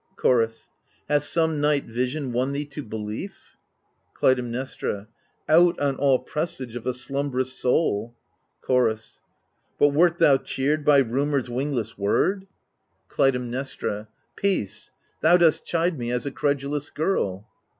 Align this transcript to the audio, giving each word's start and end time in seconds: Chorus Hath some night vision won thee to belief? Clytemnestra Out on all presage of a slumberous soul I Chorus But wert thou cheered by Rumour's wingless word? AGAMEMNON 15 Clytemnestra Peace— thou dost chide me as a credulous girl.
Chorus 0.15 0.67
Hath 1.07 1.21
some 1.21 1.61
night 1.61 1.85
vision 1.85 2.31
won 2.33 2.53
thee 2.53 2.65
to 2.65 2.81
belief? 2.81 3.55
Clytemnestra 4.15 5.05
Out 5.47 5.79
on 5.79 5.95
all 5.97 6.17
presage 6.17 6.75
of 6.75 6.87
a 6.87 6.93
slumberous 6.95 7.53
soul 7.53 8.15
I 8.15 8.65
Chorus 8.65 9.19
But 9.77 9.89
wert 9.89 10.17
thou 10.17 10.37
cheered 10.37 10.83
by 10.83 11.01
Rumour's 11.01 11.51
wingless 11.51 11.99
word? 11.99 12.47
AGAMEMNON 12.47 13.09
15 13.09 13.15
Clytemnestra 13.15 14.07
Peace— 14.35 14.89
thou 15.21 15.37
dost 15.37 15.67
chide 15.67 15.99
me 15.99 16.09
as 16.11 16.25
a 16.25 16.31
credulous 16.31 16.89
girl. 16.89 17.47